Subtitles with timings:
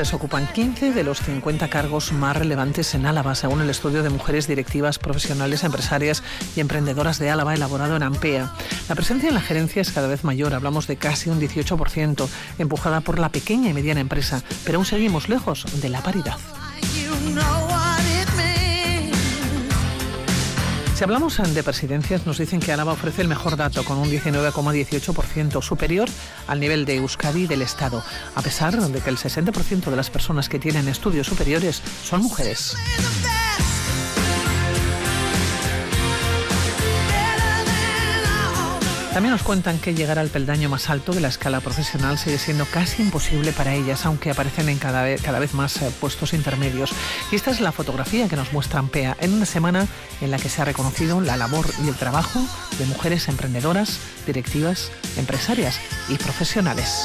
[0.00, 4.46] Ocupan 15 de los 50 cargos más relevantes en Álava, según el estudio de mujeres
[4.46, 6.22] directivas, profesionales, empresarias
[6.56, 8.50] y emprendedoras de Álava elaborado en AMPEA.
[8.88, 13.02] La presencia en la gerencia es cada vez mayor, hablamos de casi un 18%, empujada
[13.02, 16.38] por la pequeña y mediana empresa, pero aún seguimos lejos de la paridad.
[21.00, 25.62] Si hablamos de presidencias, nos dicen que Álava ofrece el mejor dato, con un 19,18%,
[25.62, 26.10] superior
[26.46, 28.04] al nivel de Euskadi del Estado,
[28.34, 32.76] a pesar de que el 60% de las personas que tienen estudios superiores son mujeres.
[39.12, 42.64] También nos cuentan que llegar al peldaño más alto de la escala profesional sigue siendo
[42.64, 46.92] casi imposible para ellas, aunque aparecen en cada vez, cada vez más eh, puestos intermedios.
[47.32, 49.88] Y esta es la fotografía que nos muestra Ampea en una semana
[50.20, 52.40] en la que se ha reconocido la labor y el trabajo
[52.78, 57.04] de mujeres emprendedoras, directivas, empresarias y profesionales.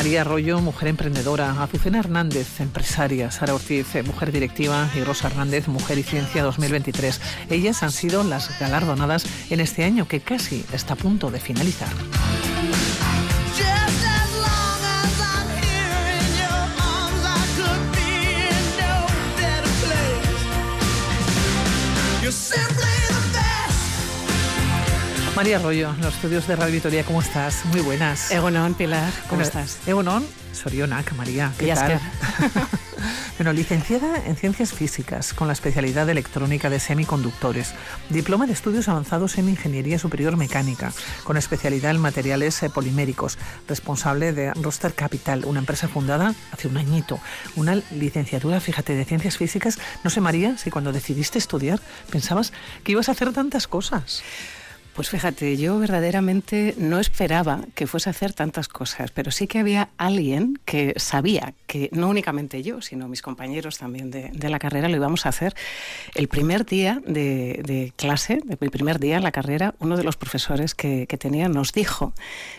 [0.00, 5.68] María Arroyo, mujer emprendedora, Azucena Hernández, empresaria, Sara Ortiz, eh, mujer directiva y Rosa Hernández,
[5.68, 7.20] mujer y ciencia 2023.
[7.50, 11.90] Ellas han sido las galardonadas en este año que casi está a punto de finalizar.
[25.40, 27.64] María Arroyo, los estudios de Radio Vitoria, ¿cómo estás?
[27.64, 28.30] Muy buenas.
[28.30, 29.78] Egonon, Pilar, ¿cómo estás?
[29.86, 31.98] Egonon, Sorionak, María, ¿qué tal?
[33.38, 37.72] bueno, licenciada en Ciencias Físicas, con la especialidad de Electrónica de Semiconductores,
[38.10, 40.92] diploma de Estudios Avanzados en Ingeniería Superior Mecánica,
[41.24, 46.76] con especialidad en Materiales eh, Poliméricos, responsable de Roster Capital, una empresa fundada hace un
[46.76, 47.18] añito,
[47.56, 49.78] una licenciatura, fíjate, de Ciencias Físicas.
[50.04, 51.80] No sé, María, si cuando decidiste estudiar
[52.10, 52.52] pensabas
[52.84, 54.22] que ibas a hacer tantas cosas.
[54.94, 59.60] Pues fíjate, yo verdaderamente no esperaba que fuese a hacer tantas cosas, pero sí que
[59.60, 64.88] había alguien que sabía que no únicamente yo, sino mis compañeros también de, la carrera
[64.88, 65.54] lo íbamos a hacer.
[66.14, 70.74] El primer día de, clase, el primer día en la carrera, uno de los profesores
[70.74, 72.12] que, que tenía nos dijo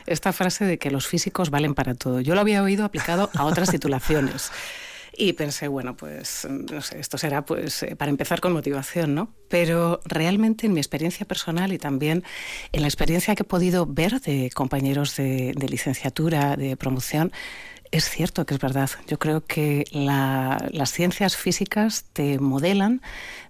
[0.05, 2.21] esta frase de que los físicos valen para todo.
[2.21, 4.51] Yo lo había oído aplicado a otras titulaciones.
[5.15, 9.33] Y pensé, bueno, pues no sé, esto será pues eh, para empezar con motivación, ¿no?
[9.49, 12.23] Pero realmente en mi experiencia personal y también
[12.71, 17.31] en la experiencia que he podido ver de compañeros de, licenciatura, de promoción,
[17.91, 18.89] es cierto que es verdad.
[19.07, 23.01] Yo creo que las ciencias físicas te modelan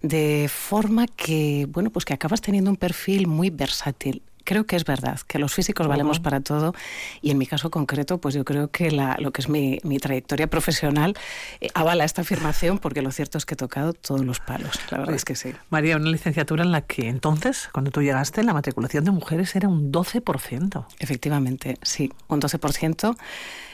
[0.02, 4.86] de forma que, bueno, pues que acabas teniendo un perfil muy versátil creo que es
[4.86, 6.74] verdad, que los físicos valemos para todo
[7.22, 11.16] y en mi caso concreto, pues yo creo que lo que es mi, trayectoria profesional
[11.60, 15.00] eh, avala esta afirmación porque lo cierto es que he tocado todos los palos, la
[15.00, 15.54] verdad es que sí.
[15.70, 19.68] María, una licenciatura en la que entonces, cuando tú llegaste, la matriculación de mujeres era
[19.68, 20.86] un 12%.
[21.00, 23.16] Efectivamente, sí, un 12%.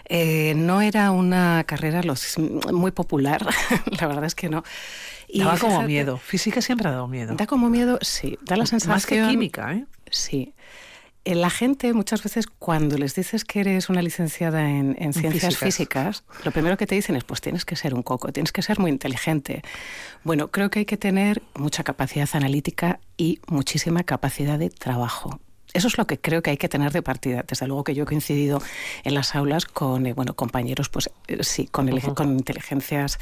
[0.10, 2.02] Eh, no era una carrera
[2.72, 3.46] muy popular,
[4.00, 4.64] la verdad es que no.
[5.28, 6.18] Y Daba como miedo.
[6.18, 7.36] Física siempre ha dado miedo.
[7.36, 8.38] Da como miedo, sí.
[8.42, 8.96] Da la sensación.
[8.96, 9.86] Más que química, ¿eh?
[10.12, 10.54] Sí.
[11.28, 16.24] Eh, la gente muchas veces cuando les dices que eres una licenciada en, ciencias físicas.
[16.46, 18.80] lo primero que te dicen es pues tienes que ser un coco, tienes que ser
[18.80, 19.62] muy inteligente.
[20.24, 25.42] Bueno, creo que hay que tener mucha capacidad analítica y muchísima capacidad de trabajo.
[25.78, 27.46] Eso es lo que creo que hay que tener de partida.
[27.48, 28.64] Desde luego que yo he coincidido
[29.04, 33.20] en las aulas con eh, bueno, compañeros, pues eh, sí, con, con inteligencias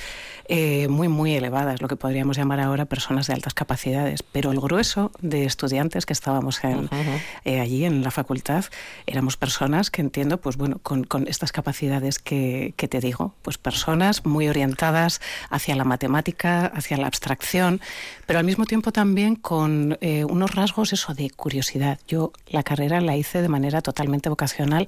[0.47, 4.23] eh, muy, muy elevadas, lo que podríamos llamar ahora personas de altas capacidades.
[4.23, 8.63] Pero el grueso de estudiantes que estábamos allí en la facultad
[9.05, 13.57] éramos personas que entiendo, pues bueno, con, con estas capacidades que, que, te digo, pues
[13.57, 15.19] personas muy orientadas
[15.49, 17.81] hacia la matemática, hacia la abstracción,
[18.25, 19.97] pero al mismo tiempo también con
[20.29, 21.99] unos rasgos eso de curiosidad.
[22.07, 24.87] Yo la carrera la hice de manera totalmente vocacional,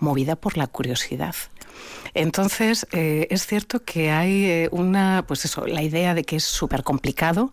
[0.00, 1.34] movida por la curiosidad.
[2.14, 6.44] Entonces, eh, es cierto que hay eh, una, pues eso, la idea de que es
[6.44, 7.50] súper complicado,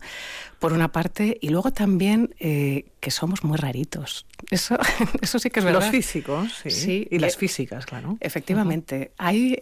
[0.58, 4.26] por una parte, y luego también eh, que somos muy raritos.
[4.50, 4.78] Eso,
[5.20, 5.80] eso sí que es verdad.
[5.80, 7.08] Los físicos, sí.
[7.10, 8.16] y las físicas, claro.
[8.20, 9.12] Efectivamente.
[9.18, 9.58] Hay,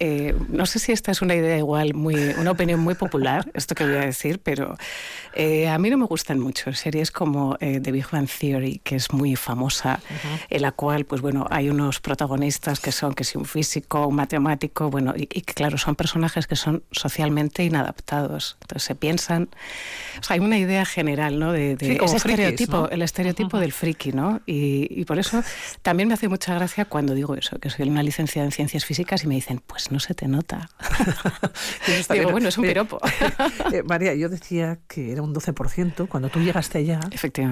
[0.49, 3.85] no sé si esta es una idea igual, muy, una opinión muy popular, esto que
[3.85, 4.76] voy a decir, pero
[5.37, 9.37] a mí no me gustan mucho series como The Big Bang Theory, que es muy
[9.37, 10.00] famosa,
[10.50, 14.17] en la cual, pues bueno, hay unos protagonistas que son, que si un físico, un
[14.17, 18.56] matemático, bueno, y, claro, son personajes que son socialmente inadaptados.
[18.62, 19.49] Entonces se piensan,
[20.20, 21.52] o sea, hay una idea general, ¿no?
[21.52, 24.40] De, ese estereotipo, el estereotipo estereotipo del friki, ¿no?
[24.46, 25.42] Y, por eso
[25.82, 29.25] también me hace mucha gracia cuando digo eso, que soy una licenciada en ciencias físicas
[29.25, 30.69] y me dicen, pues no se te nota.
[32.12, 32.98] digo, bueno, es un piropo.
[33.72, 36.08] Eh, María, yo decía que era un 12%.
[36.08, 37.00] Cuando tú llegaste allá,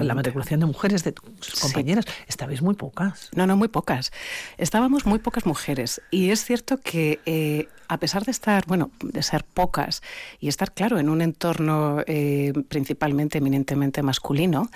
[0.01, 3.29] la matriculación de mujeres de tus compañeras, estabais muy pocas.
[3.35, 4.11] No, no, muy pocas.
[4.57, 6.01] Estábamos muy pocas mujeres.
[6.09, 10.01] Y es cierto que eh, a pesar de estar, bueno, de ser pocas
[10.39, 14.69] y estar, claro, en un entorno eh, principalmente, eminentemente masculino,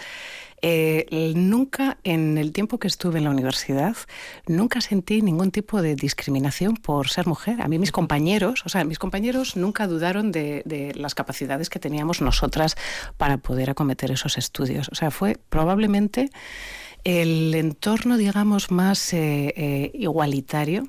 [0.64, 3.96] eh, nunca en el tiempo que estuve en la universidad,
[4.48, 7.62] nunca sentí ningún tipo de discriminación por ser mujer.
[7.62, 12.22] A mí mis compañeros, o sea, mis compañeros nunca dudaron de, las capacidades que teníamos
[12.22, 12.76] nosotras
[13.18, 14.90] para poder acometer esos estudios.
[14.92, 16.30] O sea, fue probablemente
[17.04, 20.88] el entorno, digamos, más eh, eh, igualitario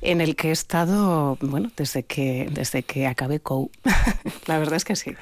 [0.00, 3.70] en el que he estado, bueno, desde que, desde que acabé COU.
[4.46, 5.14] la verdad es que sí.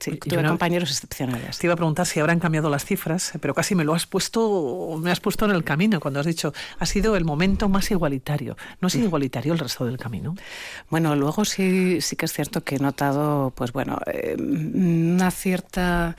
[0.00, 1.58] Sí, tuve compañeros excepcionales.
[1.58, 4.98] Te iba a preguntar si habrán cambiado las cifras, pero casi me lo has puesto,
[5.00, 8.56] me has puesto en el camino cuando has dicho ha sido el momento más igualitario.
[8.80, 10.34] ¿No ha sido igualitario el resto del camino?
[10.88, 16.16] Bueno, luego sí, sí que es cierto que he notado, pues bueno, eh, una cierta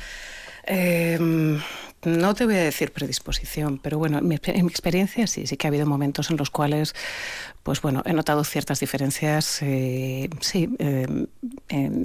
[0.66, 1.60] eh,
[2.04, 5.69] no te voy a decir predisposición, pero bueno, en mi, experiencia sí, sí que ha
[5.69, 6.95] habido momentos en los cuales,
[7.63, 11.08] pues bueno, he notado ciertas diferencias, eh, sí, eh,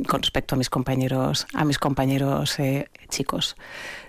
[0.07, 3.57] con respecto a mis compañeros, a mis compañeros eh, chicos.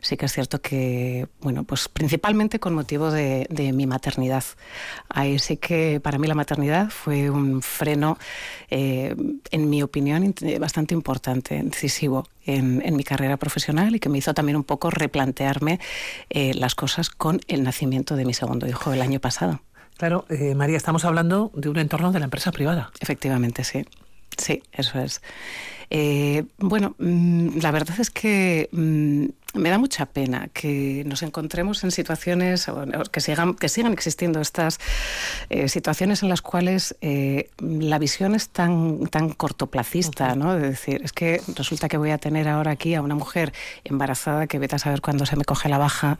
[0.01, 4.43] Sí que es cierto que, bueno, pues principalmente con motivo de, mi maternidad.
[5.09, 8.17] Ahí sí que para mí la maternidad fue un freno,
[8.69, 14.33] en mi opinión, bastante importante, decisivo en, en mi carrera profesional y que me hizo
[14.33, 15.79] también un poco replantearme
[16.29, 19.61] eh, las cosas con el nacimiento de mi segundo hijo el año pasado.
[19.97, 22.91] Claro, eh, María, estamos hablando de un entorno de la empresa privada.
[22.99, 23.85] Efectivamente, sí.
[24.37, 25.21] Sí, eso es.
[25.89, 29.25] Eh, bueno, mm, la verdad es que mm,
[29.57, 32.67] me da mucha pena que nos encontremos en situaciones,
[33.11, 34.79] que sigan, que sigan existiendo estas
[35.49, 40.55] eh, situaciones en las cuales eh, la visión es tan, tan cortoplacista, ¿no?
[40.55, 44.47] De decir, es que resulta que voy a tener ahora aquí a una mujer embarazada
[44.47, 46.19] que vete a saber cuándo se me coge la baja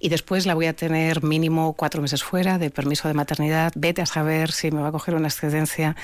[0.00, 4.02] y después la voy a tener mínimo cuatro meses fuera de permiso de maternidad, vete
[4.02, 5.96] a saber si me va a coger una excedencia.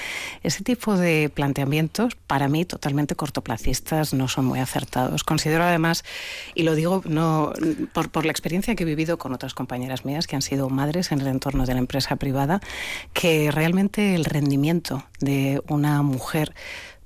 [0.42, 5.24] Ese tipo de planteamientos, para mí, totalmente cortoplacistas, no son muy acertados.
[5.24, 6.04] Considero además,
[6.54, 7.52] y lo digo no
[7.92, 11.12] por, por la experiencia que he vivido con otras compañeras mías que han sido madres
[11.12, 12.60] en el entorno de la empresa privada,
[13.12, 16.54] que realmente el rendimiento de una mujer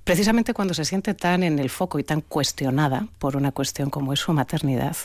[0.08, 4.14] precisamente cuando se siente tan en el foco y tan cuestionada por una cuestión como
[4.14, 4.96] es su maternidad,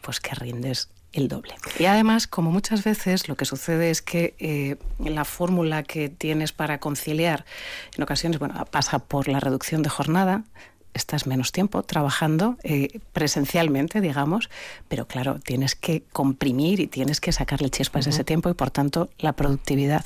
[0.00, 1.54] pues que rindes el doble.
[1.78, 6.50] Y además, como muchas veces lo que sucede es que eh, la fórmula que tienes
[6.50, 7.44] para conciliar
[7.96, 10.42] en ocasiones bueno, pasa por la reducción de jornada,
[10.94, 14.48] estás menos tiempo trabajando eh, presencialmente, digamos,
[14.88, 18.70] pero claro, tienes que comprimir y tienes que sacarle chispas a ese tiempo y por
[18.70, 20.04] tanto la productividad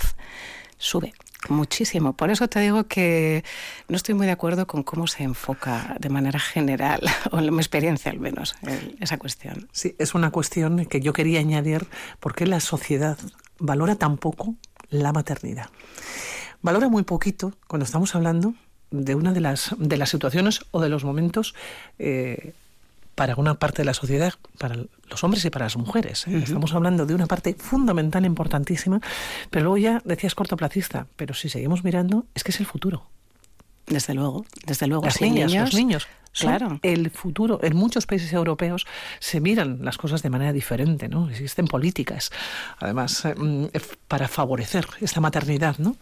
[0.78, 1.12] sube
[1.48, 2.14] muchísimo.
[2.14, 3.44] Por eso te digo que
[3.88, 7.58] no estoy muy de acuerdo con cómo se enfoca de manera general, o en mi
[7.60, 8.56] experiencia al menos,
[9.00, 9.68] esa cuestión.
[9.72, 11.86] Sí, es una cuestión que yo quería añadir,
[12.18, 13.18] ¿por qué la sociedad
[13.58, 14.56] valora tan poco
[14.90, 15.70] la maternidad?
[16.60, 18.54] Valora muy poquito cuando estamos hablando
[18.90, 21.54] de una de las, de las situaciones o de los momentos
[21.98, 22.54] eh,
[23.18, 24.76] para una parte de la sociedad, para
[25.10, 26.26] los hombres y para las mujeres.
[26.28, 26.40] ¿eh?
[26.42, 29.00] Estamos hablando de una parte fundamental, importantísima,
[29.50, 33.08] pero luego ya decías cortoplacista, pero si seguimos mirando, es que es el futuro.
[33.88, 35.04] Desde luego, desde luego.
[35.04, 36.06] Las niñas, los niños.
[36.32, 36.78] claro.
[36.82, 37.58] el futuro.
[37.62, 38.86] En muchos países europeos
[39.18, 41.28] se miran las cosas de manera diferente, ¿no?
[41.28, 42.30] Existen políticas,
[42.78, 43.66] además, eh, mm,
[44.06, 45.96] para favorecer esta maternidad, ¿no?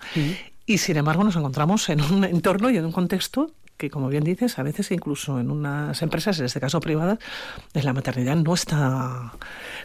[0.67, 4.25] Y sin embargo nos encontramos en un entorno y en un contexto que, como bien
[4.25, 7.19] dices, a veces incluso en unas empresas, en este caso privadas,
[7.75, 9.33] la maternidad no está,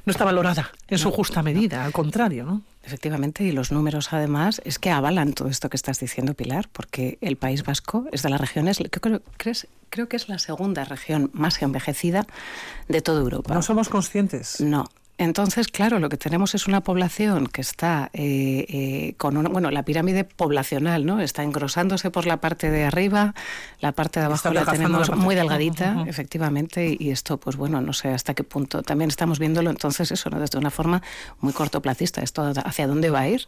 [0.06, 2.62] no está valorada en su justa medida, al contrario, ¿no?
[2.84, 7.18] Efectivamente, y los números además es que avalan todo esto que estás diciendo, Pilar, porque
[7.22, 9.22] el País Vasco es de las regiones, creo,
[9.90, 12.26] creo que es la segunda región más envejecida
[12.88, 13.54] de toda Europa.
[13.54, 14.62] No somos conscientes.
[14.62, 14.86] No,
[15.24, 19.72] entonces, claro, lo que tenemos es una población que está eh, eh, con una, bueno,
[19.72, 21.20] la pirámide poblacional, ¿no?
[21.22, 23.34] Está engrosándose por la parte de arriba,
[23.80, 28.10] la parte de abajo la tenemos muy delgadita, efectivamente, y esto, pues bueno, no sé
[28.10, 28.84] hasta qué punto.
[28.84, 30.40] También estamos viéndolo, entonces, eso, ¿no?
[30.40, 31.02] Desde una forma
[31.40, 33.48] muy cortoplacista, esto hacia dónde va a ir.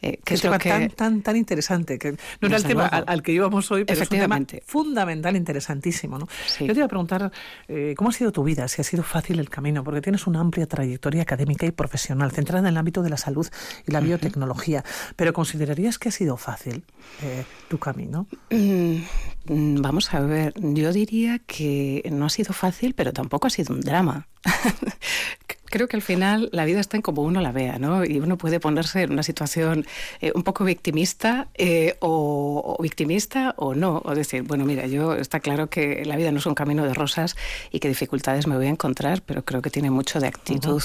[0.00, 3.32] Eh, que es tema tan, tan, tan interesante, que no era el tema al, que
[3.32, 6.18] íbamos hoy, pero es un tema fundamental, interesantísimo.
[6.18, 6.28] ¿no?
[6.60, 7.32] Yo te iba a preguntar,
[7.66, 8.68] eh, ¿cómo ha sido tu vida?
[8.68, 12.60] Si ha sido fácil el camino, porque tienes una amplia trayectoria académica y profesional, centrada
[12.60, 13.48] en el ámbito de la salud
[13.86, 14.84] y la biotecnología,
[15.16, 16.84] pero ¿considerarías que ha sido fácil
[17.22, 18.28] eh, tu camino?
[18.50, 23.74] Mm, vamos a ver, yo diría que no ha sido fácil, pero tampoco ha sido
[23.74, 24.28] un drama.
[25.70, 28.04] creo que al final la vida está en como uno la vea, ¿no?
[28.04, 29.86] Y uno puede ponerse en una situación
[30.20, 34.02] eh, un poco victimista eh, o, victimista o no.
[34.04, 36.94] O decir, bueno, mira, yo está claro que la vida no es un camino de
[36.94, 37.36] rosas
[37.70, 40.82] y que dificultades me voy a encontrar, pero creo que tiene mucho de actitud,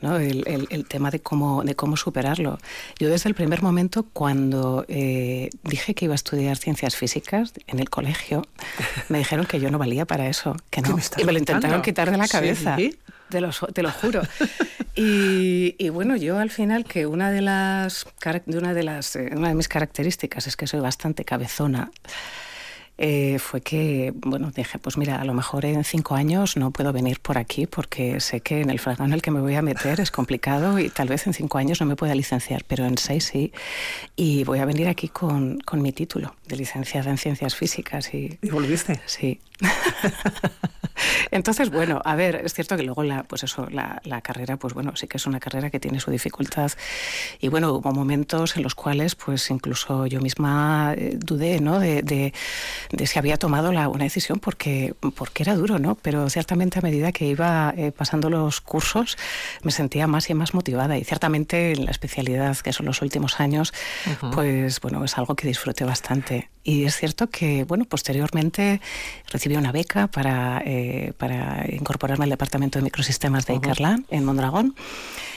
[0.00, 0.16] ¿no?
[0.16, 2.58] El, tema de cómo, de cómo superarlo.
[2.98, 7.78] Yo desde el primer momento, cuando eh, dije que iba a estudiar ciencias físicas en
[7.78, 8.42] el colegio,
[9.08, 10.98] me dijeron que yo no valía para eso, que no.
[11.16, 12.76] y me lo intentaron quitar de la cabeza.
[12.76, 12.98] ¿Sí?
[13.32, 14.20] Te lo, te lo juro.
[14.94, 18.04] Y, bueno, yo al final que una de las,
[18.44, 21.90] una de las eh, una de mis características es que soy bastante cabezona.
[22.98, 26.92] Eh, fue que, bueno, dije, pues mira, a lo mejor en cinco años no puedo
[26.92, 29.62] venir por aquí porque sé que en el fragón en el que me voy a
[29.62, 32.98] meter es complicado y tal vez en cinco años no me pueda licenciar, pero en
[32.98, 33.50] seis sí.
[34.14, 38.12] Y voy a venir aquí con, con mi título de licenciada en ciencias físicas.
[38.12, 39.00] ¿Y, ¿Y volviste?
[39.06, 39.40] Sí.
[41.30, 44.94] Entonces, bueno, a ver, es cierto que luego la, pues eso, la, carrera, pues bueno,
[44.94, 46.70] sí que es una carrera que tiene su dificultad.
[47.40, 51.80] Y bueno, hubo momentos en los cuales, pues incluso yo misma eh, dudé, ¿no?
[51.80, 55.96] De, de, si había tomado la, una decisión porque, porque era duro, ¿no?
[55.96, 59.16] Pero ciertamente a medida que iba eh, pasando los cursos,
[59.62, 60.96] me sentía más y más motivada.
[60.98, 63.72] Y ciertamente en la especialidad, que son los últimos años,
[64.32, 66.51] pues bueno, es algo que disfruté bastante.
[66.64, 68.80] Y es cierto que, bueno, posteriormente
[69.30, 74.74] recibí una beca para, eh, para incorporarme al departamento de microsistemas de Ikerlan en Mondragón.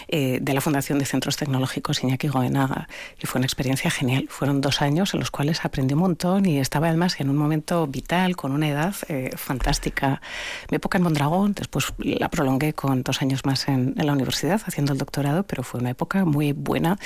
[0.08, 2.88] Eh, de la Fundación de Centros Tecnológicos Iñaki Goenaga.
[3.22, 4.28] Y fue una experiencia genial.
[4.30, 7.88] Fueron dos años en los cuales aprendí un montón y estaba además en un momento
[7.88, 10.22] vital, con una edad eh, fantástica.
[10.70, 14.62] Mi época en Mondragón, después la prolongué con dos años más en, en, la universidad
[14.66, 17.00] haciendo el doctorado, pero fue una época muy buena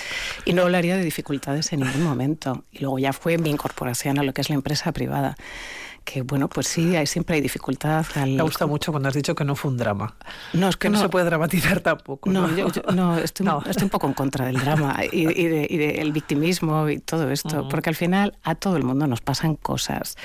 [0.45, 2.65] y no hablaría de dificultades en ningún momento.
[2.71, 5.37] Y luego ya fue mi incorporación a lo que es la empresa privada
[6.03, 8.05] que bueno, pues sí, hay, siempre hay dificultad.
[8.15, 10.15] Me gusta mucho cuando has dicho que no fue un drama.
[10.53, 12.29] No, es que, no, se puede dramatizar tampoco.
[12.29, 12.47] No,
[12.93, 17.89] no, estoy, un poco en contra del drama y, del victimismo y todo esto, porque
[17.89, 20.17] al final a todo el mundo nos pasan cosas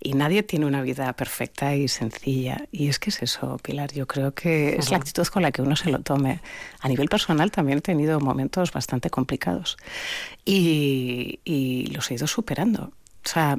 [0.00, 2.64] y nadie tiene una vida perfecta y sencilla.
[2.72, 5.62] Y es que es eso, Pilar, yo creo que es la actitud con la que
[5.62, 6.40] uno se lo tome.
[6.80, 9.76] A nivel personal también he tenido momentos bastante complicados
[10.44, 12.92] y, y los he ido superando.
[13.24, 13.58] O sea,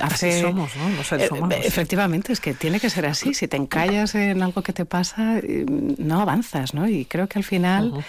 [0.00, 0.88] mm, Así somos, ¿no?
[0.90, 1.58] Los seres humanos.
[1.62, 3.34] efectivamente, es que tiene que ser así.
[3.34, 6.88] Si te encallas en algo que te pasa, eh, no avanzas, ¿no?
[6.88, 8.04] Y creo que al final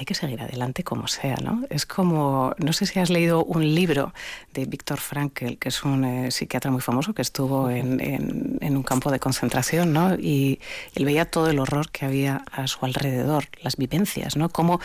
[0.00, 1.62] hay que seguir adelante como sea, ¿no?
[1.68, 4.14] Es como, no sé si has leído un libro
[4.54, 8.82] de Víctor Frankl, que es un eh, psiquiatra muy famoso que estuvo en, en, un
[8.82, 10.14] campo de concentración, ¿no?
[10.14, 10.58] Y
[10.94, 14.48] él veía todo el horror que había a su alrededor, las vivencias, ¿no?
[14.48, 14.80] Cómo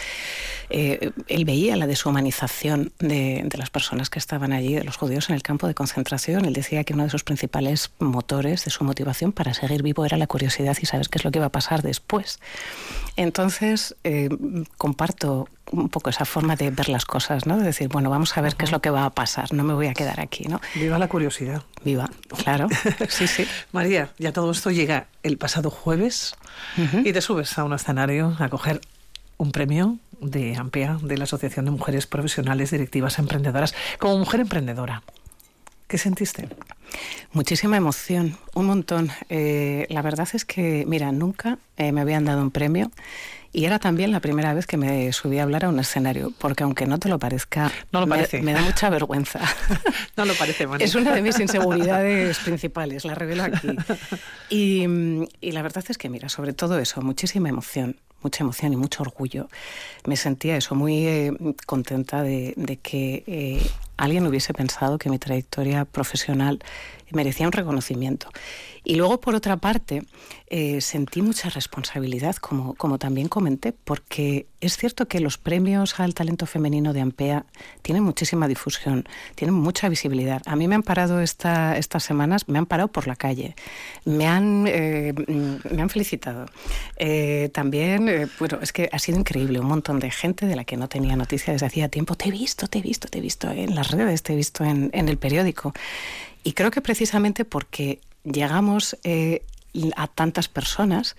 [0.70, 5.30] eh, él veía la deshumanización de, de, las personas que estaban allí, de los judíos
[5.30, 6.44] en el campo de concentración.
[6.44, 10.18] Él decía que uno de sus principales motores de su motivación para seguir vivo era
[10.18, 12.40] la curiosidad y saber qué es lo que iba a pasar después.
[13.16, 14.28] Entonces, eh,
[15.06, 17.58] comparto un poco esa forma de ver las cosas, ¿no?
[17.58, 19.74] De decir, bueno, vamos a ver qué es lo que va a pasar, no me
[19.74, 20.60] voy a quedar aquí, ¿no?
[20.74, 21.62] Viva la curiosidad.
[21.84, 22.10] Viva,
[22.44, 22.68] claro.
[23.10, 23.46] Sí, sí.
[23.72, 26.36] María, ya todo esto llega el pasado jueves
[27.04, 28.82] y te subes a un escenario a coger
[29.38, 33.76] un premio de AMPEA, de la Asociación de Mujeres Profesionales Directivas Emprendedoras.
[34.00, 35.04] Como mujer emprendedora,
[35.88, 36.50] ¿qué sentiste?
[37.34, 39.12] Muchísima emoción, un montón.
[39.30, 42.92] Eh, la verdad es que, mira, nunca eh, me habían dado un premio
[43.56, 46.66] y era también la primera vez que me subí a hablar a un escenario, porque
[46.66, 48.42] aunque no te lo parezca, no lo parece.
[48.42, 49.40] Me, da mucha vergüenza.
[50.18, 50.86] no lo parece, María.
[50.86, 53.70] Es una de mis inseguridades principales, la revelo aquí.
[54.50, 54.86] Y,
[55.40, 59.04] y la verdad es que, mira, sobre todo eso, muchísima emoción mucha emoción y mucho
[59.04, 59.48] orgullo.
[60.06, 61.32] Me sentía eso, muy eh,
[61.68, 63.62] contenta de, que eh,
[63.98, 66.60] alguien hubiese pensado que mi trayectoria profesional
[67.12, 68.30] merecía un reconocimiento.
[68.84, 70.04] Y luego, por otra parte,
[70.48, 76.14] eh, sentí mucha responsabilidad, como, como también comenté, porque es cierto que los premios al
[76.14, 77.46] talento femenino de AMPEA
[77.82, 80.44] tienen muchísima difusión, tienen mucha visibilidad.
[80.46, 83.56] A mí me han parado esta, estas semanas, me han parado por la calle,
[84.06, 85.14] me han, eh,
[85.72, 86.46] me han felicitado.
[86.98, 90.78] Eh, también, bueno, es que ha sido increíble, un montón de gente de la que
[90.78, 92.14] no tenía noticia desde hacía tiempo.
[92.16, 94.64] Te he visto, te he visto, te he visto en las redes, te he visto
[94.64, 95.74] en, en el periódico.
[96.46, 99.42] Y creo que precisamente porque llegamos eh,
[99.96, 101.16] a tantas personas,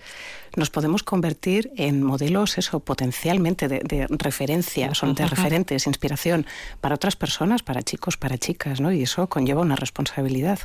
[0.55, 6.45] nos podemos convertir en modelos, eso, potencialmente de, referencia, son de referentes, inspiración
[6.81, 8.91] para otras personas, para chicos, para chicas, ¿no?
[8.91, 10.59] Y eso conlleva una responsabilidad.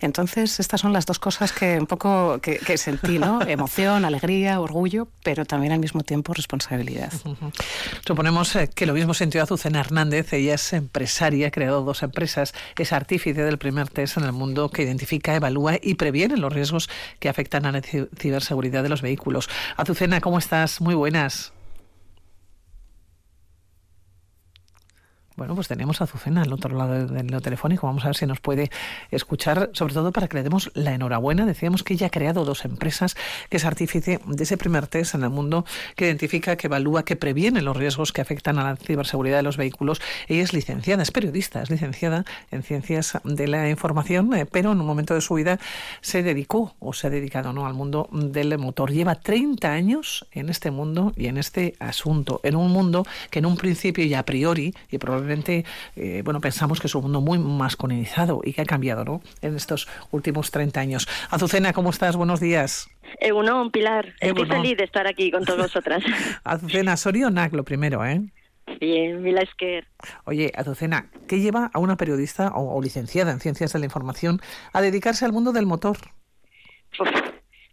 [0.00, 3.40] Entonces, estas son las dos cosas que un poco que, sentí, ¿no?
[3.46, 7.12] Emoción, alegría, orgullo, pero también al mismo tiempo responsabilidad.
[8.04, 12.52] Suponemos eh, que lo mismo sintió Azucena Hernández, ella es empresaria, ha creado dos empresas,
[12.76, 16.90] es artífice del primer test en el mundo que identifica, evalúa y previene los riesgos
[17.20, 19.50] que afectan a la ciberseguridad de los vehículos.
[19.76, 20.80] Azucena, ¿cómo estás?
[20.80, 21.55] Muy buenas.
[25.36, 27.86] Bueno, pues tenemos a Azucena al otro lado del telefónico.
[27.86, 28.70] Vamos a ver si nos puede
[29.10, 31.44] escuchar, sobre todo para que le demos la enhorabuena.
[31.44, 33.16] Decíamos que ella ha creado dos empresas,
[33.50, 37.16] que es artífice de ese primer test en el mundo que identifica, que evalúa, que
[37.16, 40.00] previene los riesgos que afectan a la ciberseguridad de los vehículos.
[40.26, 44.80] Ella es licenciada, es periodista, es licenciada en ciencias de la información, eh, pero en
[44.80, 45.58] un momento de su vida
[46.00, 47.66] se dedicó o se ha dedicado ¿no?
[47.66, 48.90] al mundo del motor.
[48.90, 53.44] Lleva 30 años en este mundo y en este asunto, en un mundo que en
[53.44, 55.25] un principio y a priori, y probablemente
[55.96, 59.20] eh, bueno, pensamos que es un mundo muy masculinizado y que ha cambiado, ¿no?
[59.42, 61.08] En estos últimos 30 años.
[61.30, 62.16] Azucena, ¿cómo estás?
[62.16, 62.88] Buenos días.
[63.20, 64.14] Egunon, Pilar.
[64.20, 66.02] Estoy feliz de estar aquí con todas vosotras.
[66.44, 68.20] Azucena, Sorionac, lo primero, ¿eh?
[68.80, 69.86] Bien, Mila Esquer.
[70.24, 74.40] Oye, Azucena, ¿qué lleva a una periodista o, licenciada en Ciencias de la Información
[74.72, 75.96] a dedicarse al mundo del motor?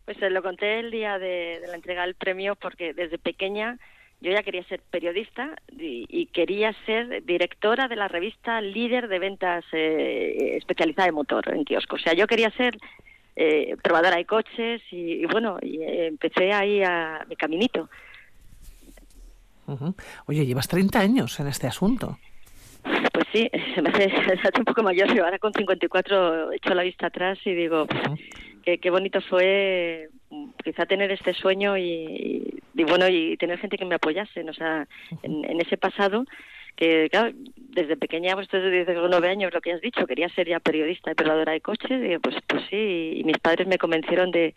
[0.05, 3.79] pues se lo conté el día de la entrega del premio porque desde pequeña
[4.23, 9.65] yo ya quería ser periodista y, quería ser directora de la revista líder de ventas
[9.73, 11.97] eh, especializada de motor en kiosco.
[11.97, 12.77] O sea, yo quería ser
[13.35, 17.89] eh, probadora de coches y, bueno, y eh, empecé ahí a mi caminito.
[20.25, 22.17] Oye, llevas 30 años en este asunto.
[22.81, 24.09] Pues sí, se me hace,
[24.57, 25.09] un poco mayor.
[25.19, 27.87] Ahora con 54 he hecho la vista atrás y digo,
[28.63, 30.07] qué, bonito fue
[30.63, 34.87] quizá tener este sueño y, bueno y tener gente que me apoyase o sea
[35.21, 36.25] en, ese pasado
[36.75, 40.59] que claro desde pequeña pues desde nueve años lo que has dicho quería ser ya
[40.59, 44.53] periodista y probadora de coches y pues pues sí y mis padres me convencieron de,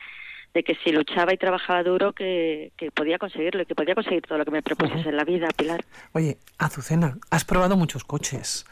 [0.54, 4.44] que si luchaba y trabajaba duro que, podía conseguirlo y que podía conseguir todo lo
[4.46, 5.84] que me propusiese en la vida Pilar.
[6.12, 8.64] Oye Azucena has probado muchos coches.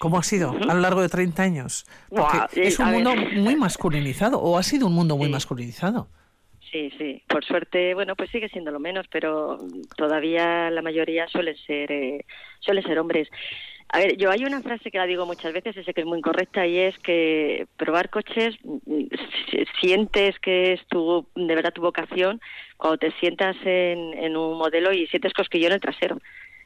[0.00, 1.86] ¿Cómo ha sido a lo largo de 30 años?
[2.08, 6.08] Porque es un mundo muy masculinizado, o ha sido un mundo muy masculinizado.
[6.70, 7.22] Sí, sí.
[7.28, 9.60] Por suerte, bueno, pues sigue siendo lo menos, pero
[9.96, 12.24] todavía la mayoría suelen ser, eh,
[12.60, 13.28] suelen ser hombres.
[13.88, 16.06] A ver, yo hay una frase que la digo muchas veces, y sé que es
[16.06, 18.56] muy incorrecta, y es que probar coches,
[19.80, 22.40] sientes que es tu, de verdad tu vocación
[22.76, 26.18] cuando te sientas en, en un modelo y sientes cosquillón en el trasero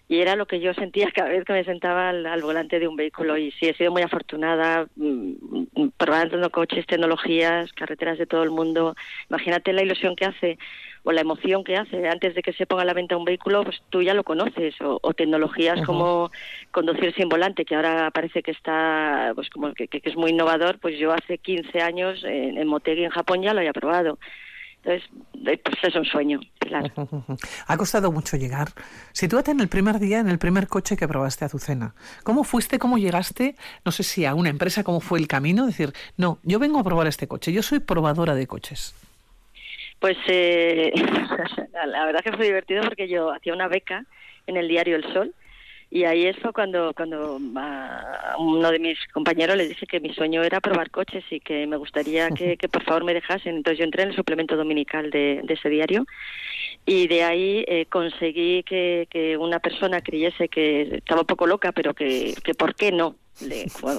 [0.06, 2.96] y era lo que yo sentía cada vez que me sentaba al, volante de un
[2.96, 8.50] vehículo y sí he sido muy afortunada mm, probando coches, tecnologías, carreteras de todo el
[8.50, 8.94] mundo.
[9.30, 10.58] Imagínate la ilusión que hace
[11.04, 13.64] o la emoción que hace antes de que se ponga a la venta un vehículo,
[13.64, 16.30] pues tú ya lo conoces o, tecnologías como
[16.70, 20.98] conducir sin volante que ahora parece que está pues como que, es muy innovador, pues
[20.98, 24.18] yo hace 15 años en, en Motegi en Japón ya lo había probado.
[24.84, 25.10] Entonces,
[25.46, 26.40] eh, pues es un sueño,
[27.66, 28.68] Ha costado mucho llegar.
[29.12, 31.94] Sitúate en el primer día, en el primer coche que probaste Azucena.
[32.22, 35.66] ¿Cómo fuiste, cómo llegaste, no sé si a una empresa, cómo fue el camino?
[35.66, 38.94] Decir, no, yo vengo a probar este coche, yo soy probadora de coches.
[40.00, 40.92] Pues eh,
[41.86, 44.04] la verdad que fue divertido porque yo hacía una beca
[44.46, 45.34] en el diario El Sol
[45.94, 50.42] y ahí es cuando, cuando a uno de mis compañeros le dije que mi sueño
[50.42, 53.54] era probar coches y que me gustaría que, por favor me dejasen.
[53.54, 56.04] Entonces yo entré en el suplemento dominical de, ese diario
[56.84, 61.70] y de ahí eh, conseguí que, que, una persona creyese que estaba un poco loca,
[61.70, 63.14] pero que, que por qué no,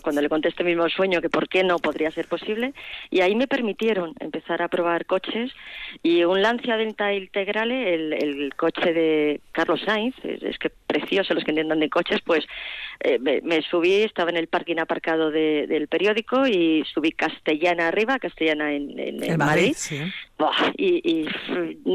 [0.01, 2.73] cuando le conté este mismo sueño que por qué no podría ser posible
[3.09, 5.51] y ahí me permitieron empezar a probar coches
[6.03, 11.43] y un Lancia Delta Integrale el, el coche de Carlos Sainz es, que precioso los
[11.43, 12.45] que entiendan de coches pues
[13.01, 18.71] eh, me, subí estaba en el parking aparcado del periódico y subí castellana arriba castellana
[18.71, 19.75] en, en, Madrid,
[20.77, 21.27] y,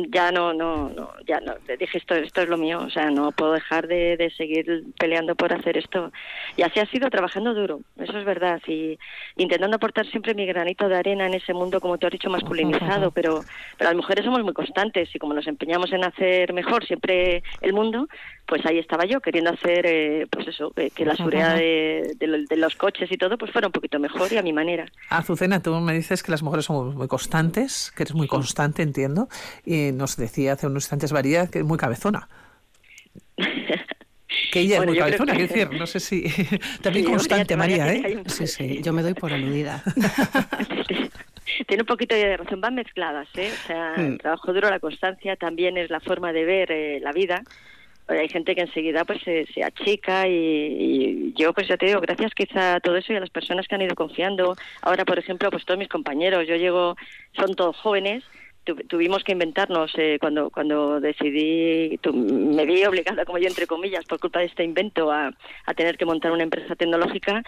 [0.09, 3.33] ya no no no ya no dije esto esto es lo mío o sea no
[3.33, 6.13] puedo dejar de, de seguir peleando por hacer esto
[6.57, 8.99] y así ha sido trabajar trabajando duro, eso es verdad, y
[9.37, 13.11] intentando aportar siempre mi granito de arena en ese mundo, como te has dicho, masculinizado,
[13.13, 13.43] pero,
[13.79, 17.73] pero las mujeres somos muy constantes y como nos empeñamos en hacer mejor siempre el
[17.73, 18.09] mundo,
[18.47, 22.17] pues ahí estaba yo queriendo hacer, eh, pues eso, eh, que la seguridad de,
[22.57, 24.87] los coches y todo, pues fuera un poquito mejor y a mi manera.
[25.09, 29.29] Azucena, tú me dices que las mujeres somos muy constantes, que eres muy constante, entiendo,
[29.65, 32.29] y nos decía hace unos instantes María que es muy cabezona.
[34.51, 36.25] Que ella es muy cabezona, quiero decir, no sé si...
[36.83, 38.23] También constante, María, ¿eh?
[38.27, 39.83] Sí, sí, yo me doy por aludida.
[41.67, 43.51] Tiene un poquito de razón, van mezcladas, ¿eh?
[43.53, 44.19] O sea, el mm.
[44.19, 47.43] trabajo duro, la constancia también es la forma de ver eh, la vida.
[48.09, 52.33] Hay gente que enseguida pues se, achica y, y, yo pues ya te digo, gracias
[52.35, 54.57] quizá a todo eso y a las personas que han ido confiando.
[54.83, 56.97] Ahora, por ejemplo, pues todos mis compañeros, yo llego,
[57.37, 58.25] son todos jóvenes,
[58.65, 64.21] tuvimos que inventarnos eh, cuando cuando decidí me vi obligada como yo entre comillas por
[64.21, 65.33] culpa de este invento a,
[65.67, 67.43] a tener que montar una empresa tecnológica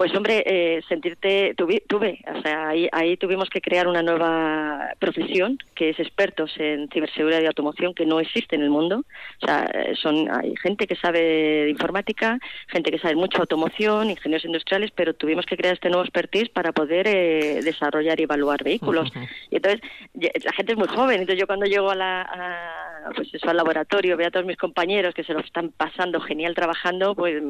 [0.00, 4.94] Pues hombre, eh, sentirte, tuve, tuve, o sea, ahí, ahí tuvimos que crear una nueva
[4.98, 9.04] profesión que es expertos en ciberseguridad y automoción que no existe en el mundo.
[9.42, 14.08] O sea, son, hay gente que sabe de informática, gente que sabe mucho de automoción,
[14.08, 18.64] ingenieros industriales, pero tuvimos que crear este nuevo expertise para poder eh, desarrollar y evaluar
[18.64, 19.12] vehículos.
[19.50, 19.82] Y entonces,
[20.14, 24.16] la gente es muy joven, entonces yo cuando llego a la, pues eso, al laboratorio,
[24.16, 27.42] veo a todos mis compañeros que se lo están pasando genial trabajando, pues,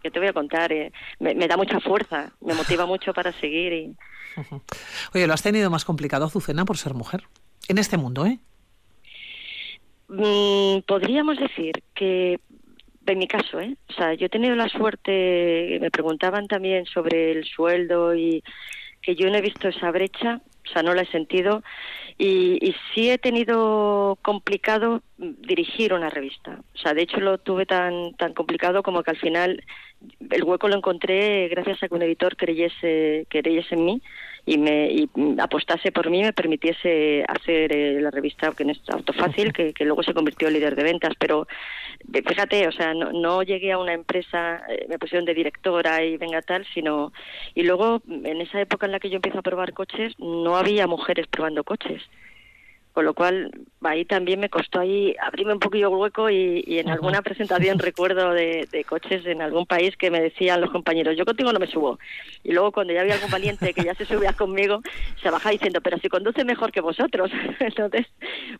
[0.00, 0.72] ¿qué te voy a contar?
[0.72, 3.72] Eh, me, me da mucha fuerza, me motiva mucho para seguir.
[3.72, 3.96] Y...
[5.14, 7.24] Oye, ¿lo has tenido más complicado, Azucena, por ser mujer?
[7.68, 8.38] En este mundo, ¿eh?
[10.08, 12.40] Mm, podríamos decir que,
[13.06, 13.76] en mi caso, ¿eh?
[13.88, 18.42] O sea, yo he tenido la suerte, me preguntaban también sobre el sueldo y
[19.02, 21.62] que yo no he visto esa brecha, o sea, no la he sentido.
[22.16, 26.58] Y, y, sí he tenido complicado dirigir una revista.
[26.74, 29.62] O sea, de hecho lo tuve tan, tan complicado como que al final
[30.30, 34.02] el hueco lo encontré gracias a que un editor creyese, creyese en mí
[34.46, 39.52] y me y apostase por mí me permitiese hacer eh, la revista que es Autofácil
[39.52, 41.12] que, que luego se convirtió en líder de ventas.
[41.18, 41.46] Pero
[42.12, 46.16] fíjate o sea no, no llegué a una empresa eh, me pusieron de directora y
[46.16, 47.12] venga tal sino
[47.54, 50.86] y luego en esa época en la que yo empiezo a probar coches no había
[50.86, 52.02] mujeres probando coches
[52.98, 56.88] con lo cual ahí también me costó ahí abrirme un poquillo el hueco y, en
[56.88, 61.52] alguna presentación recuerdo de, coches en algún país que me decían los compañeros, yo contigo
[61.52, 62.00] no me subo.
[62.42, 64.82] Y luego cuando ya había algún valiente que ya se subía conmigo,
[65.22, 67.30] se baja diciendo, pero si conduce mejor que vosotros.
[67.60, 68.06] Entonces,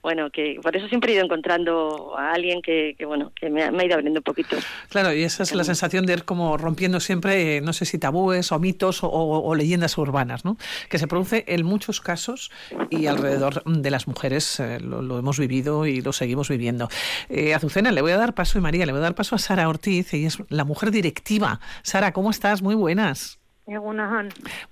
[0.03, 3.85] bueno, que por eso siempre he ido encontrando a alguien que, bueno, que me ha,
[3.85, 4.57] ido abriendo un poquito.
[4.89, 7.99] Claro, y esa es la sensación de ir como rompiendo siempre, eh, no sé si
[7.99, 10.57] tabúes o mitos o leyendas urbanas, ¿no?
[10.89, 12.53] Que se produce en muchos casos
[12.89, 16.89] y alrededor de las mujeres eh, lo, hemos vivido y lo seguimos viviendo.
[17.29, 19.39] Eh, Azucena, le voy a dar paso, y María, le voy a dar paso a
[19.39, 21.61] Sara Ortiz, ella es la mujer directiva.
[21.83, 22.63] Sara, ¿cómo estás?
[22.63, 23.39] Muy buenas.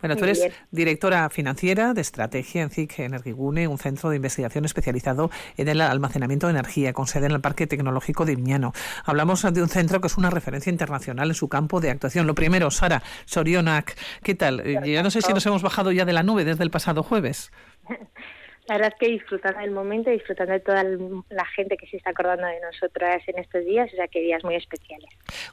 [0.01, 5.31] Bueno, tú eres directora financiera de estrategia en CIC Energigune, un centro de investigación especializado
[5.59, 8.73] en el almacenamiento de energía, con sede en el Parque Tecnológico de Iñano.
[9.05, 12.27] Hablamos de un centro que es una referencia internacional en su campo de actuación.
[12.27, 14.63] Lo primero, Sara, Sorionac, ¿qué tal?
[14.87, 17.53] Ya no sé si nos hemos bajado ya de la nube desde el pasado jueves.
[18.69, 22.11] La verdad es que disfrutando del momento, disfrutando de toda la gente que se está
[22.11, 25.09] acordando de nosotras en estos días, o sea que días muy especiales.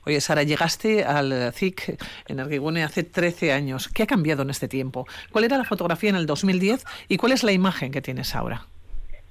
[0.06, 1.97] Oye, Sara, llegaste al CIC
[2.28, 3.88] en Arguigune hace 13 años.
[3.88, 5.06] ¿Qué ha cambiado en este tiempo?
[5.32, 8.65] ¿Cuál era la fotografía en el 2010 y cuál es la imagen que tienes ahora?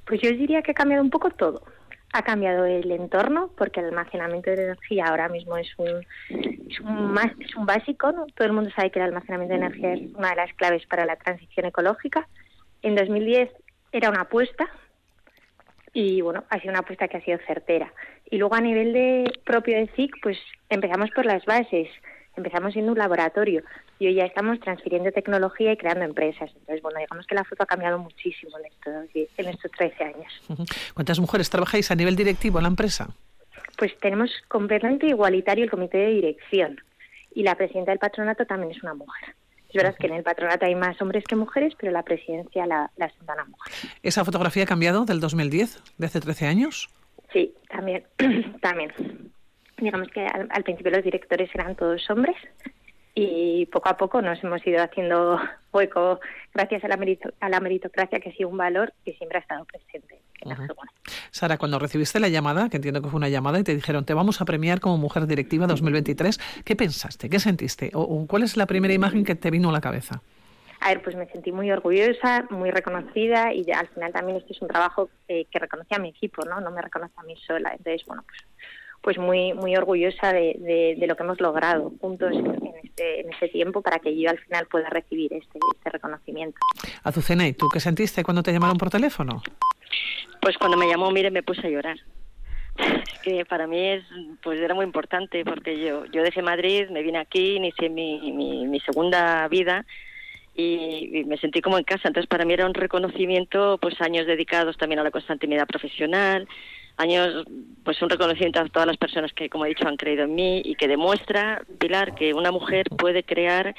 [0.06, 1.62] Pues yo diría que ha cambiado un poco todo.
[2.12, 7.18] Ha cambiado el entorno, porque el almacenamiento de energía ahora mismo es un, es un,
[7.40, 8.12] es un básico.
[8.12, 8.26] ¿no?
[8.34, 11.04] Todo el mundo sabe que el almacenamiento de energía es una de las claves para
[11.04, 12.28] la transición ecológica.
[12.82, 13.48] En 2010
[13.92, 14.68] era una apuesta
[15.92, 17.92] y bueno, ha sido una apuesta que ha sido certera.
[18.30, 20.38] Y luego a nivel de propio de CIC, pues
[20.70, 21.88] empezamos por las bases,
[22.36, 23.62] empezamos siendo un laboratorio
[23.98, 26.50] y hoy ya estamos transfiriendo tecnología y creando empresas.
[26.54, 30.68] Entonces, bueno, digamos que la foto ha cambiado muchísimo en estos, en estos 13 años.
[30.94, 33.08] ¿Cuántas mujeres trabajáis a nivel directivo en la empresa?
[33.76, 36.80] Pues tenemos completamente igualitario el comité de dirección
[37.34, 39.34] y la presidenta del patronato también es una mujer.
[39.72, 42.90] Es verdad que en el patronato hay más hombres que mujeres, pero la presidencia la,
[42.98, 43.90] la a mujeres.
[44.02, 46.90] ¿Esa fotografía ha cambiado del 2010, de hace 13 años?
[47.32, 48.04] Sí, también.
[48.60, 48.92] también.
[49.78, 52.36] Digamos que al, al principio los directores eran todos hombres
[53.14, 55.38] y poco a poco nos hemos ido haciendo
[55.72, 56.20] hueco
[56.54, 56.98] gracias a la,
[57.40, 60.20] a la meritocracia que ha sido un valor que siempre ha estado presente.
[61.30, 64.14] Sara, cuando recibiste la llamada, que entiendo que fue una llamada, y te dijeron, te
[64.14, 67.30] vamos a premiar como mujer directiva 2023, ¿qué pensaste?
[67.30, 67.90] ¿Qué sentiste?
[67.94, 70.20] ¿O, cuál es la primera imagen que te vino a la cabeza?
[70.80, 74.60] A ver, pues me sentí muy orgullosa, muy reconocida y al final también esto es
[74.62, 76.60] un trabajo que reconoce a mi equipo, ¿no?
[76.60, 77.70] No me reconoce a mí sola.
[77.70, 78.40] Entonces, bueno, pues
[79.02, 83.48] pues muy muy orgullosa de, de, lo que hemos logrado juntos en este, en este
[83.48, 86.58] tiempo para que yo al final pueda recibir este, este reconocimiento.
[87.02, 89.42] Azucena, ¿y tú qué sentiste cuando te llamaron por teléfono?
[90.40, 91.96] Pues cuando me llamó, mire, me puse a llorar.
[93.22, 94.04] que para mí es
[94.42, 98.66] pues era muy importante porque yo yo dejé Madrid, me vine aquí, inicié mi, mi,
[98.66, 99.84] mi segunda vida
[100.54, 102.08] y, me sentí como en casa.
[102.08, 106.48] Entonces para mí era un reconocimiento, pues años dedicados también a la constanteidad profesional,
[106.96, 107.44] años,
[107.84, 110.62] pues un reconocimiento a todas las personas que, como he dicho, han creído en mí
[110.64, 113.74] y que demuestra, Pilar, que una mujer puede crear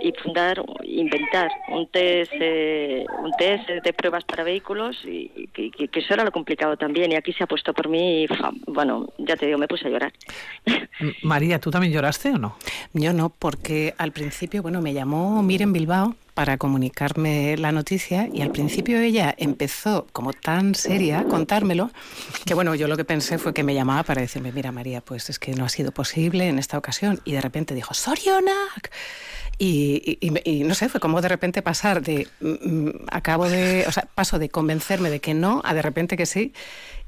[0.00, 6.14] y fundar, inventar un test, eh, un test de pruebas para vehículos y, que, eso
[6.14, 7.10] era lo complicado también.
[7.12, 8.26] Y aquí se ha puesto por mí y,
[8.66, 10.12] bueno, ya te digo, me puse a llorar.
[11.22, 12.56] María, ¿tú también lloraste o no?
[12.92, 18.42] Yo no, porque al principio, bueno, me llamó Miren Bilbao para comunicarme la noticia y
[18.42, 21.90] al principio ella empezó como tan seria a contármelo
[22.46, 25.30] que bueno, yo lo que pensé fue que me llamaba para decirme, mira María, pues
[25.30, 28.92] es que no ha sido posible en esta ocasión y de repente dijo, Sorionak.
[29.58, 30.20] Y,
[30.64, 34.38] no sé, fue como de repente pasar de, mm, mm, acabo de, o sea, paso
[34.38, 36.52] de convencerme de que no a de repente que sí.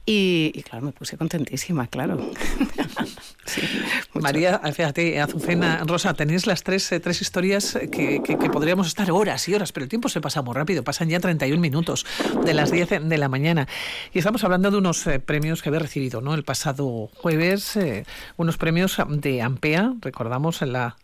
[0.07, 2.19] Y, claro, me puse contentísima, claro.
[4.15, 8.21] María, fíjate, Azucena, Rosa, tenéis las tres, eh, tres historias que,
[8.53, 11.61] podríamos estar horas y horas, pero el tiempo se pasa muy rápido, pasan ya 31
[11.61, 12.07] minutos
[12.45, 13.69] de las 10 de la mañana.
[14.13, 16.35] Y estamos hablando de unos eh, premios que habéis recibido ¿no?
[16.35, 18.05] el pasado jueves, eh,
[18.37, 20.97] unos premios de AMPEA, recordamos, en la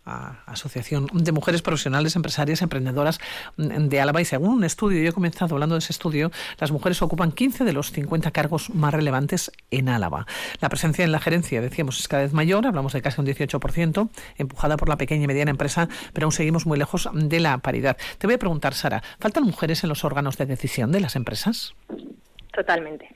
[0.47, 3.19] Asociación de Mujeres Profesionales, Empresarias, Emprendedoras
[3.57, 4.21] mm, de Álava.
[4.21, 7.65] Y según un estudio, yo he comenzado hablando de ese estudio, las mujeres ocupan 15
[7.65, 10.27] de los 50 cargos más relevantes en Álava.
[10.61, 14.09] La presencia en la gerencia, decíamos, es cada vez mayor, hablamos de casi un 18%,
[14.38, 17.96] empujada por la pequeña y mediana empresa, pero aún seguimos muy lejos de la paridad.
[18.18, 21.75] Te voy a preguntar, Sara, ¿faltan mujeres en los órganos de decisión de las empresas?
[22.53, 23.09] Totalmente.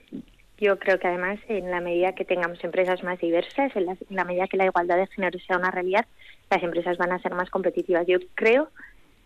[0.58, 4.46] Yo creo que además, en la medida que tengamos empresas más diversas, en la, medida
[4.46, 6.04] que la igualdad de género sea una realidad,
[6.50, 8.06] las empresas van a ser más competitivas.
[8.06, 8.68] Yo creo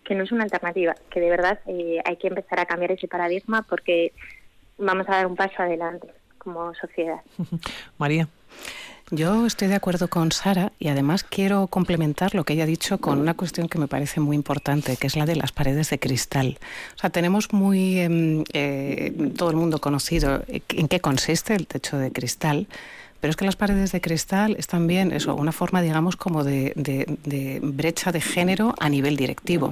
[0.05, 3.09] que no es una alternativa, que de verdad eh, hay que empezar a cambiar ese
[3.09, 4.13] paradigma porque
[4.79, 7.21] vamos a dar un paso adelante como sociedad.
[7.99, 8.29] María.
[9.17, 12.99] Yo estoy de acuerdo con Sara y además quiero complementar lo que ella ha dicho
[12.99, 16.01] con una cuestión que me parece muy importante, que es la de las paredes de
[16.01, 16.59] cristal.
[16.97, 21.97] O sea, tenemos muy em, eh, todo el mundo conocido en qué consiste el techo
[21.97, 22.67] de cristal
[23.25, 26.75] pero es que las paredes de cristal es también eso, una forma, digamos, como de,
[27.63, 29.69] brecha de género a nivel directivo.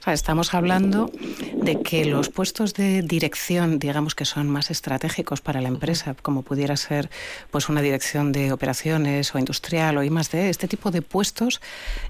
[0.00, 1.10] O sea, estamos hablando
[1.54, 6.40] de que los puestos de dirección, digamos, que son más estratégicos para la empresa, como
[6.40, 7.10] pudiera ser
[7.50, 11.60] pues una dirección de operaciones o industrial o I D, este tipo de puestos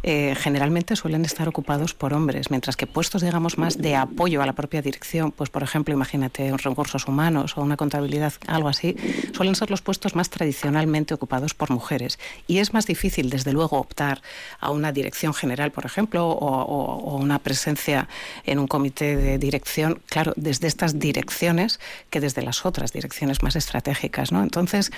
[0.05, 4.47] eh, generalmente suelen estar ocupados por hombres, mientras que puestos, digamos, más de apoyo a
[4.47, 8.95] la propia dirección, pues por ejemplo, imagínate recursos humanos o una contabilidad, algo así,
[9.33, 10.84] suelen ser los puestos más tradicionales
[11.15, 12.19] ocupados por mujeres.
[12.47, 14.23] Y es más difícil, desde luego, optar
[14.61, 18.09] a una dirección general, por ejemplo, o, una presencia
[18.45, 23.57] en un comité de dirección, claro, desde estas direcciones que desde las otras direcciones más
[23.57, 24.33] estratégicas.
[24.33, 24.43] ¿no?
[24.43, 24.91] Entonces,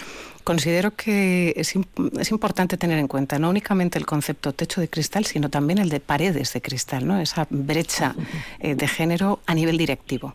[0.45, 1.75] considero que es,
[2.19, 5.89] es importante tener en cuenta no únicamente el concepto techo de cristal, sino también el
[5.89, 7.21] de paredes de cristal, ¿no?
[7.21, 8.15] esa brecha
[8.61, 10.35] eh, de género a nivel directivo.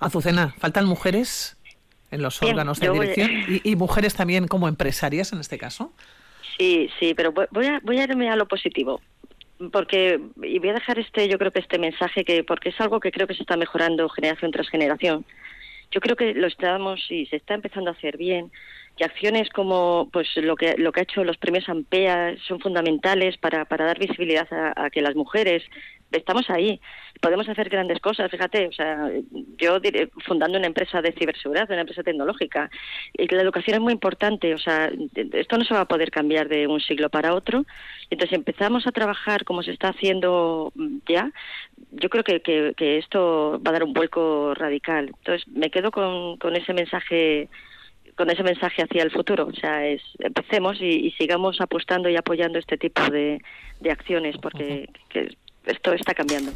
[0.00, 1.56] Azucena, ¿faltan mujeres
[2.14, 3.30] en los órganos de dirección
[3.62, 5.92] y, mujeres también como empresarias en este caso.
[6.56, 9.00] Sí, sí, pero voy a, voy a irme a lo positivo
[9.72, 13.00] porque y voy a dejar este yo creo que este mensaje que porque es algo
[13.00, 15.24] que creo que se está mejorando generación tras generación
[15.90, 18.50] yo creo que lo estamos y se está empezando a hacer bien
[18.98, 23.36] y acciones como pues lo que lo que ha hecho los premios Ampea son fundamentales
[23.38, 25.62] para, para dar visibilidad a, que las mujeres
[26.16, 26.80] estamos ahí,
[27.20, 29.10] podemos hacer grandes cosas, fíjate, o sea,
[29.58, 32.70] yo diré, fundando una empresa de ciberseguridad, una empresa tecnológica,
[33.12, 34.90] y la educación es muy importante, o sea,
[35.32, 37.64] esto no se va a poder cambiar de un siglo para otro,
[38.10, 40.72] entonces empezamos a trabajar como se está haciendo
[41.08, 41.30] ya,
[41.92, 45.12] yo creo que, que, esto va a dar un vuelco radical.
[45.18, 47.48] Entonces me quedo con, con ese mensaje
[48.16, 49.46] con ese mensaje hacia el futuro.
[49.46, 53.40] O sea, es, empecemos y, sigamos apostando y apoyando este tipo de,
[53.80, 56.52] de acciones porque que, esto está cambiando.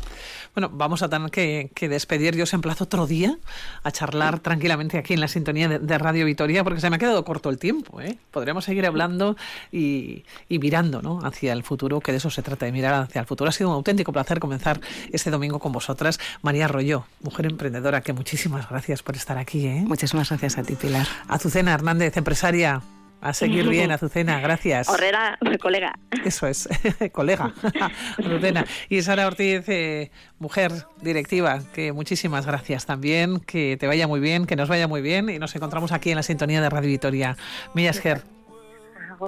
[0.55, 2.37] Bueno, vamos a tener que, despedir.
[2.37, 3.39] Yo os emplazo otro día
[3.83, 7.25] a charlar tranquilamente aquí en la sintonía de, Radio Vitoria, porque se me ha quedado
[7.25, 8.01] corto el tiempo.
[8.01, 8.19] ¿eh?
[8.31, 9.37] Podremos seguir hablando
[9.71, 11.21] y, mirando ¿no?
[11.25, 13.49] hacia el futuro, que de eso se trata, de mirar hacia el futuro.
[13.49, 14.81] Ha sido un auténtico placer comenzar
[15.13, 16.19] este domingo con vosotras.
[16.43, 19.67] María Arroyo, mujer emprendedora, que muchísimas gracias por estar aquí.
[19.67, 19.85] ¿eh?
[19.87, 21.07] Muchísimas gracias a ti, Pilar.
[21.29, 22.83] Azucena Hernández, empresaria.
[23.21, 24.89] A seguir bien, Azucena, gracias.
[24.89, 25.99] Horrera, colega.
[26.25, 26.69] Eso es,
[27.13, 27.53] colega,
[28.19, 28.65] Azucena.
[28.89, 34.47] Y Sara Ortiz, eh, mujer directiva, que muchísimas gracias también, que te vaya muy bien,
[34.47, 37.37] que nos vaya muy bien y nos encontramos aquí en la sintonía de Radio Vitoria.
[37.75, 38.23] Millasker.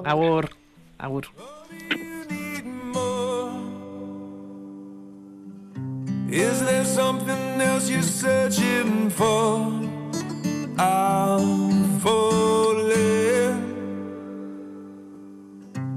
[0.04, 0.50] Agur.
[0.98, 1.26] Agur.
[6.32, 9.90] Is there something else you're searching for?